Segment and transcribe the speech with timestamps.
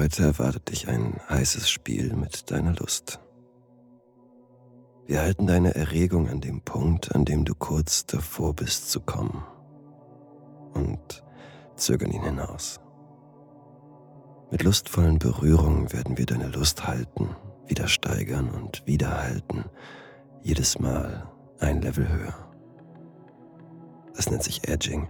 [0.00, 3.20] Heute erwartet dich ein heißes Spiel mit deiner Lust.
[5.06, 9.44] Wir halten deine Erregung an dem Punkt, an dem du kurz davor bist zu kommen
[10.72, 11.22] und
[11.76, 12.80] zögern ihn hinaus.
[14.50, 17.36] Mit lustvollen Berührungen werden wir deine Lust halten,
[17.66, 19.66] wieder steigern und wieder halten,
[20.40, 22.50] jedes Mal ein Level höher.
[24.16, 25.08] Das nennt sich Edging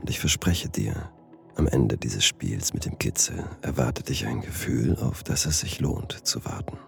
[0.00, 1.12] und ich verspreche dir,
[1.56, 5.80] am Ende dieses Spiels mit dem Kitzel erwartet dich ein Gefühl, auf das es sich
[5.80, 6.78] lohnt zu warten.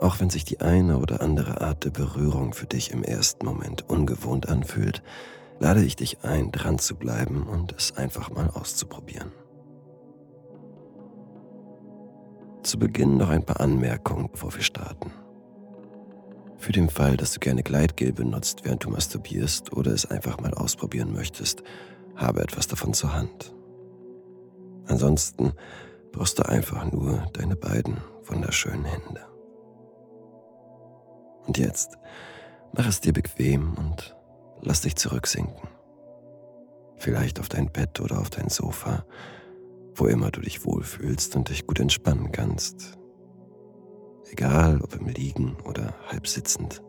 [0.00, 3.88] Auch wenn sich die eine oder andere Art der Berührung für dich im ersten Moment
[3.88, 5.02] ungewohnt anfühlt,
[5.60, 9.30] lade ich dich ein, dran zu bleiben und es einfach mal auszuprobieren.
[12.62, 15.12] Zu Beginn noch ein paar Anmerkungen, bevor wir starten.
[16.58, 20.52] Für den Fall, dass du gerne Gleitgel benutzt, während du masturbierst oder es einfach mal
[20.52, 21.62] ausprobieren möchtest,
[22.20, 23.54] habe etwas davon zur Hand.
[24.86, 25.52] Ansonsten
[26.12, 29.20] brauchst du einfach nur deine beiden wunderschönen Hände.
[31.46, 31.96] Und jetzt
[32.72, 34.16] mach es dir bequem und
[34.60, 35.68] lass dich zurücksinken.
[36.96, 39.04] Vielleicht auf dein Bett oder auf dein Sofa,
[39.94, 42.98] wo immer du dich wohlfühlst und dich gut entspannen kannst.
[44.30, 46.82] Egal ob im Liegen oder halb sitzend.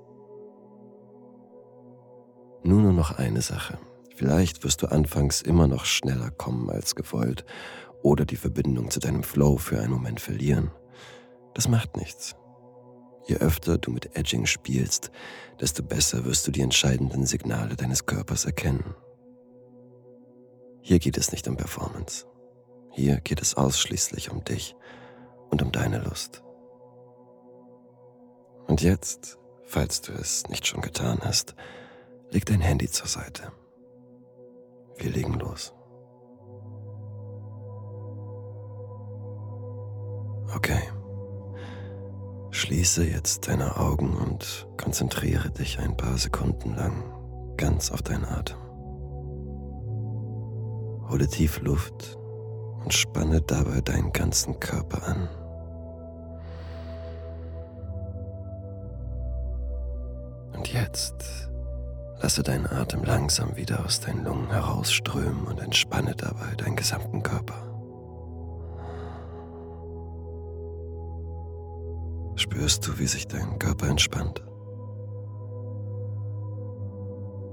[2.64, 3.80] Nur nur noch eine Sache.
[4.22, 7.44] Vielleicht wirst du anfangs immer noch schneller kommen als gewollt
[8.04, 10.70] oder die Verbindung zu deinem Flow für einen Moment verlieren.
[11.56, 12.36] Das macht nichts.
[13.26, 15.10] Je öfter du mit Edging spielst,
[15.60, 18.94] desto besser wirst du die entscheidenden Signale deines Körpers erkennen.
[20.82, 22.28] Hier geht es nicht um Performance.
[22.92, 24.76] Hier geht es ausschließlich um dich
[25.50, 26.44] und um deine Lust.
[28.68, 31.56] Und jetzt, falls du es nicht schon getan hast,
[32.30, 33.52] leg dein Handy zur Seite.
[35.02, 35.74] Wir legen los.
[40.56, 40.82] Okay.
[42.52, 48.58] Schließe jetzt deine Augen und konzentriere dich ein paar Sekunden lang ganz auf deinen Atem.
[51.09, 52.16] Hole tief Luft
[52.84, 55.30] und spanne dabei deinen ganzen Körper an.
[60.54, 61.50] Und jetzt
[62.22, 67.56] Lasse deinen Atem langsam wieder aus deinen Lungen herausströmen und entspanne dabei deinen gesamten Körper.
[72.36, 74.44] Spürst du, wie sich dein Körper entspannt?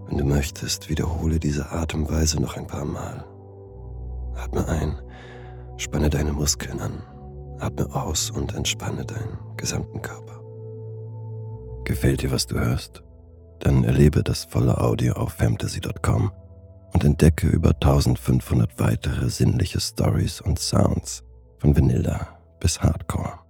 [0.07, 3.25] Wenn du möchtest, wiederhole diese Atemweise noch ein paar Mal.
[4.35, 4.99] Atme ein,
[5.79, 7.03] spanne deine Muskeln an,
[7.59, 10.43] atme aus und entspanne deinen gesamten Körper.
[11.85, 13.03] Gefällt dir, was du hörst?
[13.61, 16.33] Dann erlebe das volle Audio auf fantasy.com
[16.93, 21.23] und entdecke über 1500 weitere sinnliche Stories und Sounds
[21.59, 23.41] von Vanilla bis Hardcore.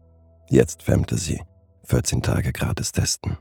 [0.51, 1.41] Jetzt Fantasy,
[1.85, 3.39] 14 Tage gratis testen.